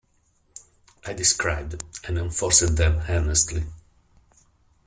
I 1.05 1.13
described, 1.13 1.83
and 2.07 2.17
enforced 2.17 2.75
them 2.75 3.03
earnestly. 3.07 3.65